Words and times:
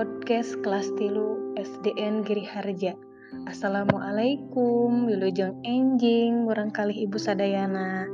podcast 0.00 0.56
kelas 0.64 0.88
tilu 0.96 1.52
SDN 1.60 2.24
Giri 2.24 2.40
Harja. 2.40 2.96
Assalamualaikum, 3.44 5.04
wilujeng 5.04 5.60
enjing, 5.60 6.48
barangkali 6.48 7.04
ibu 7.04 7.20
sadayana. 7.20 8.08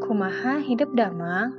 Kumaha 0.00 0.64
hidup 0.64 0.96
damang? 0.96 1.52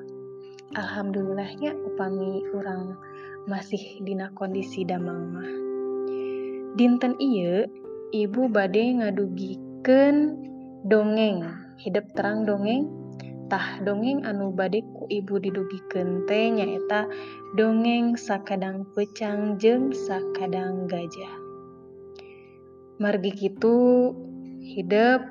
Alhamdulillahnya 0.73 1.77
upami 1.93 2.41
orang 2.57 2.98
masih 3.45 4.02
dina 4.02 4.34
kondisi 4.34 4.81
damang 4.81 5.29
mah. 5.29 5.52
Dinten 6.73 7.13
iya, 7.21 7.70
ibu 8.17 8.49
bade 8.49 8.81
ngadugikeun 8.81 10.41
dongeng, 10.89 11.53
hidup 11.85 12.09
terang 12.17 12.49
dongeng 12.49 12.97
tah 13.48 13.80
dongeng 13.84 14.27
anu 14.27 14.52
bade 14.52 14.84
ku 14.95 15.08
ibu 15.08 15.40
didugi 15.40 15.80
kente 15.88 16.52
nyaeta 16.52 17.08
dongeng 17.55 18.20
sakadang 18.20 18.84
pecang 18.91 19.55
jeng 19.55 19.95
sakadang 19.95 20.88
gajah. 20.88 21.34
Margi 22.99 23.31
kitu 23.31 24.12
hidup 24.63 25.23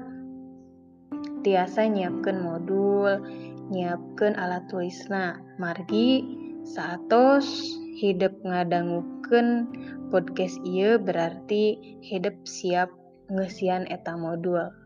tiasa 1.44 1.86
nyiapkan 1.86 2.40
modul 2.40 3.20
nyiapkan 3.68 4.32
alat 4.38 4.64
tulisna. 4.72 5.36
Margi 5.60 6.24
saatos 6.64 7.76
hidup 8.00 8.32
ngadangguken 8.42 9.68
podcast 10.08 10.56
ia 10.64 10.96
berarti 10.96 11.98
hidup 12.00 12.34
siap 12.48 12.88
ngesian 13.28 13.84
eta 13.90 14.14
modul. 14.14 14.85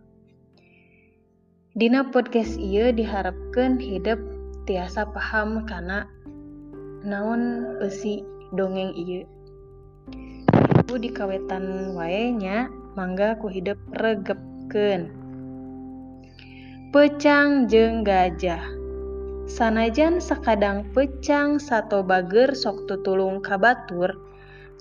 Dina 1.70 2.02
podcast 2.02 2.58
ieu 2.58 2.90
diharapkan 2.90 3.78
hidup 3.78 4.18
tiasa 4.66 5.06
paham 5.06 5.62
karena 5.70 6.02
naon 7.06 7.62
besi 7.78 8.26
dongeng 8.58 8.90
ieu. 8.98 9.22
Ibu 10.82 10.98
di 10.98 11.14
dikawetan 11.14 11.94
waenya 11.94 12.66
mangga 12.98 13.38
ku 13.38 13.46
hidup 13.46 13.78
regepken 14.02 15.14
pecang 16.90 17.70
jeng 17.70 18.02
gajah. 18.02 18.66
Sanajan 19.46 20.18
sekadang 20.18 20.90
pecang 20.90 21.62
satu 21.62 22.02
bager 22.02 22.50
sok 22.50 22.90
tutulung 22.90 23.38
kabatur 23.46 24.18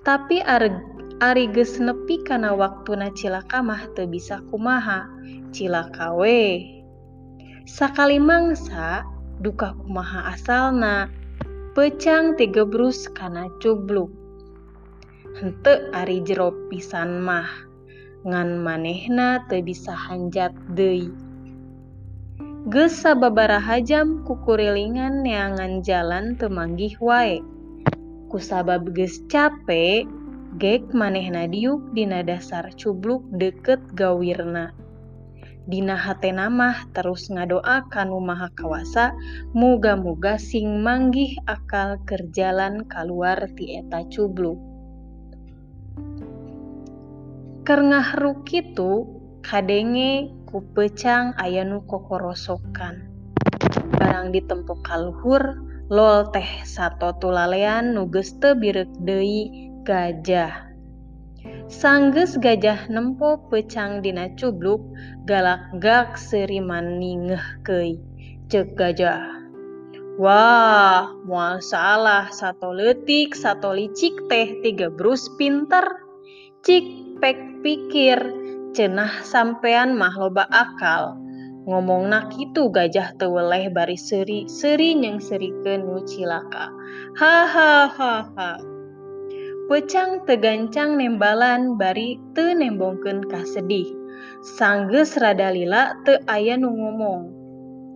tapi 0.01 0.41
ari 0.41 1.45
geus 1.53 1.77
nepi 1.77 2.25
kana 2.25 2.57
waktuna 2.57 3.13
cilaka 3.13 3.61
mah 3.61 3.85
teu 3.93 4.09
bisa 4.09 4.41
kumaha? 4.49 5.05
Cilaka 5.53 6.17
we. 6.17 6.78
sakali 7.69 8.17
mangsa 8.17 9.05
duka 9.45 9.77
kumaha 9.77 10.33
asalna 10.33 11.05
pecang 11.77 12.33
tiga 12.33 12.65
brus 12.65 13.05
kana 13.13 13.45
cubluk. 13.61 14.09
Hente 15.37 15.85
ari 15.93 16.25
jero 16.25 16.49
pisan 16.73 17.21
mah 17.21 17.45
ngan 18.25 18.65
manehna 18.65 19.45
teu 19.45 19.61
bisa 19.61 19.93
hanjat 19.93 20.49
deui. 20.73 21.13
Geus 22.73 22.91
sababaraha 23.05 23.79
jam 23.85 24.25
kukurilingan 24.25 25.21
neangan 25.21 25.85
jalan 25.85 26.33
teu 26.41 26.49
manggih 26.49 26.97
wae. 26.97 27.37
Kusabab 28.33 28.89
geus 28.97 29.21
capek 29.29 30.09
gek 30.57 30.89
manehna 30.89 31.45
diuk 31.45 31.93
dina 31.93 32.25
dasar 32.25 32.65
cubluk 32.73 33.21
deket 33.37 33.79
gawirna. 33.93 34.73
Dina 35.67 35.99
hatenamah 35.99 36.87
terus 36.95 37.27
ngadoa 37.27 37.91
kanu 37.91 38.23
maha 38.23 38.47
kawasa 38.55 39.11
muga-muga 39.51 40.39
sing 40.39 40.79
manggih 40.79 41.35
akal 41.43 41.99
kerjalan 42.07 42.87
keluar 42.87 43.49
ti 43.57 43.75
eta 43.81 44.05
cublu. 44.07 44.55
Kerngahru 47.67 48.47
kitu 48.47 49.19
kadenge 49.43 50.31
kupecang 50.49 51.37
aya 51.37 51.67
nu 51.67 51.85
kokorosokan. 51.85 53.05
Barang 53.99 54.33
ditempo 54.33 54.79
kalluhur 54.81 55.59
lol 55.89 56.29
teh 56.33 56.65
sato 56.65 57.13
tulalean 57.17 57.93
nuges 57.93 58.37
tebirek 58.41 58.89
Dei 59.01 59.69
gajah. 59.85 60.68
Sanggeus 61.69 62.35
gajah 62.41 62.89
nempo 62.91 63.39
pecang 63.47 64.03
dina 64.03 64.27
cubluk 64.35 64.81
galak 65.23 65.61
gak 65.79 66.17
seriman 66.17 66.97
ningehkeui 66.97 68.01
cek 68.49 68.73
gajah. 68.73 69.39
Wah, 70.19 71.15
mual 71.23 71.63
salah 71.63 72.27
satu 72.27 72.75
letik 72.75 73.31
satu 73.31 73.71
licik 73.71 74.27
teh 74.27 74.59
tiga 74.59 74.91
brus 74.91 75.31
pinter. 75.39 75.85
Cik 76.59 77.15
pek 77.23 77.63
pikir 77.63 78.19
cenah 78.75 79.23
sampean 79.23 79.95
mah 79.95 80.11
loba 80.19 80.43
akal. 80.51 81.15
Ngomong 81.69 82.11
nak 82.11 82.35
itu 82.35 82.67
gajah 82.67 83.15
teweleh 83.15 83.71
bari 83.71 83.95
seri 83.95 84.49
seri 84.51 84.97
yang 84.97 85.23
serikeun 85.23 85.87
nu 85.87 86.03
cilaka. 86.03 86.67
Hahaha. 87.15 88.78
Pecang 89.69 90.25
tegancang 90.25 90.97
nembalan 90.97 91.77
bari 91.77 92.17
te 92.33 92.57
nembongkeun 92.57 93.21
ka 93.29 93.45
sedih. 93.45 93.85
Sanggeus 94.41 95.13
rada 95.13 95.53
lila 95.53 95.93
te 96.01 96.17
aya 96.25 96.57
nu 96.57 96.73
ngomong. 96.73 97.21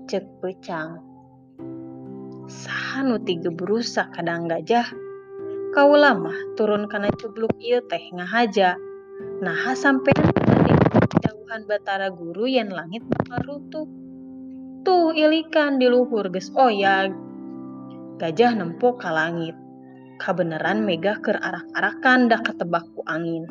Cek 0.06 0.22
pecang. 0.38 1.01
Saha 2.45 3.01
nu 3.01 3.17
tigebrus 3.17 3.89
sakadang 3.89 4.45
gajah? 4.45 4.85
Kaula 5.73 6.13
mah 6.13 6.38
turun 6.53 6.85
kana 6.85 7.09
cubluk 7.09 7.57
ieu 7.57 7.81
teh 7.90 8.05
ngahaja. 8.13 8.78
Naha 9.41 9.73
sampean 9.73 10.29
tadi 10.29 10.78
jauhan 11.25 11.66
batara 11.66 12.13
guru 12.13 12.53
yen 12.53 12.69
langit 12.69 13.01
bakal 13.01 13.41
rutuh. 13.50 13.90
Tuh 14.85 15.09
ilikan 15.17 15.81
di 15.81 15.90
luhur 15.90 16.29
geus 16.29 16.53
oya. 16.53 17.09
Gajah 18.22 18.61
nempo 18.61 18.94
ka 18.94 19.09
langit 19.09 19.62
kabeneran 20.22 20.85
mega 20.85 21.18
ker 21.22 21.38
arak-arakan 21.41 22.29
dah 22.29 22.41
ketebak 22.41 22.85
ku 22.94 23.01
angin. 23.09 23.50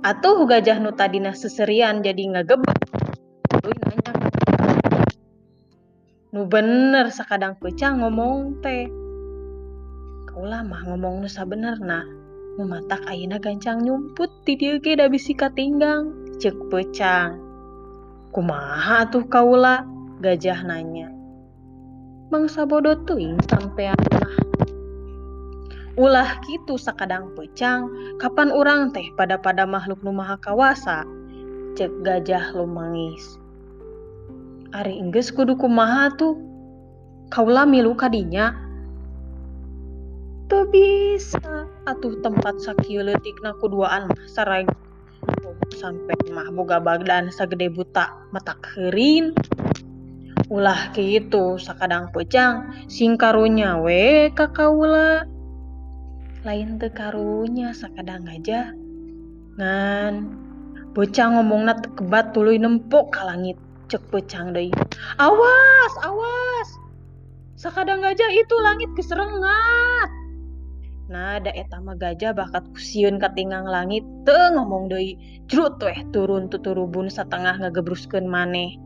Atuh 0.00 0.48
gajah 0.48 0.80
nu 0.80 0.96
tadina 0.96 1.36
seserian 1.36 2.00
jadi 2.00 2.32
ngagebek. 2.32 2.78
Tuluy 3.52 3.76
nanya 3.84 4.12
Nu 6.30 6.46
bener 6.46 7.10
sakadang 7.10 7.58
pecah 7.58 7.92
ngomong 7.92 8.62
teh. 8.64 8.88
Kaulah 10.30 10.62
mah 10.62 10.86
ngomong 10.88 11.26
nu 11.26 11.28
sabenerna. 11.28 12.06
Nu 12.56 12.64
matak 12.64 13.04
ayeuna 13.10 13.42
gancang 13.42 13.82
nyumput 13.82 14.30
di 14.46 14.56
dieu 14.56 14.78
ge 14.80 14.96
da 14.96 15.10
bisi 15.10 15.36
katinggang. 15.36 16.14
Cek 16.40 16.70
pecang. 16.72 17.36
Kumaha 18.32 19.10
tuh 19.10 19.26
kaula? 19.26 19.84
Gajah 20.22 20.64
nanya. 20.64 21.10
Bangsa 22.30 22.62
bodoh 22.62 22.94
tuing 23.04 23.42
sampean 23.50 23.98
ulah 26.00 26.40
gitu 26.48 26.80
sakadang 26.80 27.36
pecang 27.36 27.92
kapan 28.16 28.48
orang 28.48 28.88
teh 28.96 29.04
pada 29.20 29.36
pada 29.36 29.68
makhluk 29.68 30.00
nu 30.00 30.16
maha 30.16 30.40
kawasa? 30.40 31.04
Cek 31.76 32.00
gajah 32.00 32.56
lumangis 32.56 33.36
Ari 34.72 34.96
Inggris 34.96 35.28
kudu 35.28 35.60
kumaha 35.60 36.08
tuh 36.16 36.38
kaulah 37.28 37.66
milu 37.66 37.92
kadinya? 37.98 38.54
Tuh 40.46 40.66
bisa. 40.70 41.66
Atuh 41.90 42.22
tempat 42.22 42.62
sakieu 42.62 43.02
leutikna 43.02 43.54
kuduaan 43.58 44.10
sarai. 44.30 44.66
Sampai 45.74 46.14
mah 46.30 46.54
boga 46.54 46.78
badan 46.78 47.34
sagede 47.34 47.66
buta 47.70 48.14
mata 48.30 48.54
kering 48.62 49.34
ulah 50.50 50.90
gitu 50.98 51.62
sakadang 51.62 52.10
pecang 52.10 52.74
sing 52.90 53.14
karunya 53.14 53.78
we 53.78 54.34
kakaula 54.34 55.22
lain 56.40 56.80
teu 56.80 56.88
karunya 56.88 57.76
sakadang 57.76 58.24
aja 58.24 58.72
ngan 59.60 60.24
bocah 60.96 61.28
ngomongna 61.36 61.76
kebat 62.00 62.32
tuluy 62.32 62.56
nempuk 62.56 63.12
ka 63.12 63.28
langit 63.28 63.60
cek 63.92 64.00
pecang 64.08 64.54
deui. 64.56 64.72
Awas 65.18 65.94
awas! 66.00 66.68
Sakadang 67.60 68.00
gajah 68.00 68.30
itu 68.32 68.56
langit 68.62 68.88
keserengat! 68.96 70.08
Nah 71.10 71.42
da 71.42 71.50
eta 71.52 71.82
mah 71.82 71.98
gajah 71.98 72.32
bakat 72.32 72.64
kusieun 72.72 73.20
katingang 73.20 73.68
langit 73.68 74.06
teu 74.24 74.54
ngomong 74.56 74.88
deui 74.88 75.20
jrut 75.50 75.76
weh 75.82 76.00
turun 76.14 76.48
tuturubun 76.48 77.12
satengah 77.12 77.60
ngagebruskeun 77.60 78.24
maneh. 78.24 78.80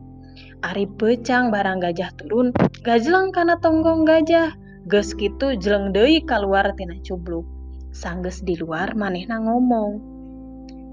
Ari 0.59 0.91
pecang 0.99 1.55
barang 1.55 1.79
gajah 1.79 2.11
turun 2.19 2.51
gajleng 2.83 3.31
kana 3.31 3.55
tonggong 3.63 4.03
gajah 4.03 4.51
Ges 4.85 5.17
gitu 5.17 5.57
jeleng 5.57 5.97
deui 5.97 6.21
keluar 6.21 6.69
tina 6.77 6.93
cubluk. 7.01 7.41
Sanggeus 7.89 8.45
di 8.45 8.53
luar 8.53 8.93
manehna 8.93 9.41
ngomong 9.41 10.13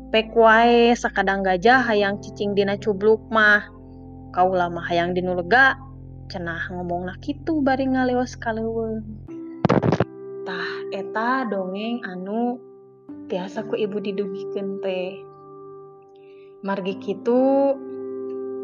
pek 0.08 0.32
wae 0.32 0.96
sakadang 0.96 1.44
gajah 1.44 1.84
hayang 1.84 2.16
cicing 2.24 2.56
dina 2.56 2.80
cubluk 2.80 3.20
mah. 3.28 3.68
Kaula 4.32 4.72
mah 4.72 4.88
hayang 4.88 5.12
dinulega 5.12 5.76
cenah 6.32 6.72
ngomongna 6.72 7.20
kitu 7.20 7.60
bari 7.60 7.84
ngaleos 7.84 8.40
kaleuweung. 8.40 9.04
Tah 10.48 10.72
eta 10.88 11.44
dongeng 11.52 12.00
anu 12.08 12.56
biasa 13.28 13.68
ku 13.68 13.76
ibu 13.76 14.00
didugikeun 14.00 14.80
teh. 14.80 15.20
Margi 16.64 16.96
kitu 16.96 17.76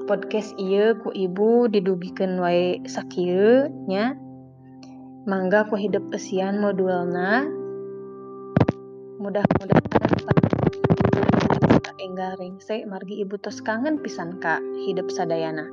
podcast 0.08 0.56
iya 0.56 0.96
ku 0.96 1.12
ibu 1.12 1.69
didugikeun 1.69 2.40
wae 2.40 2.80
sakieu 2.88 3.69
nya 3.84 4.16
mangga 5.28 5.69
ku 5.69 5.76
hidup 5.76 6.08
esian 6.16 6.56
modulna 6.56 7.44
mudah-mudahan 9.20 9.84
enggak 12.00 12.40
ringse 12.40 12.88
margi 12.88 13.20
ibu 13.20 13.36
tos 13.36 13.60
kangen 13.60 14.00
pisan 14.00 14.40
kak 14.40 14.64
hidup 14.88 15.12
sadayana 15.12 15.69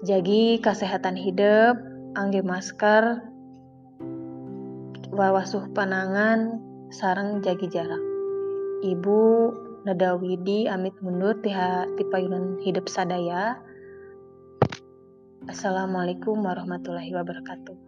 jagi 0.00 0.56
kesehatan 0.64 1.12
hidup 1.12 1.76
angge 2.16 2.40
masker 2.40 3.20
wawasuh 5.12 5.68
panangan 5.76 6.56
sarang 6.88 7.44
jagi 7.44 7.68
jarak 7.68 8.00
ibu 8.80 9.52
Nada 9.86 10.18
Widi 10.18 10.66
amit 10.66 10.98
mundur 10.98 11.38
ti, 11.46 11.54
ti 11.94 12.02
payunan 12.10 12.58
hidup 12.58 12.90
sadaya. 12.90 13.54
Assalamualaikum 15.46 16.42
warahmatullahi 16.42 17.14
wabarakatuh. 17.14 17.85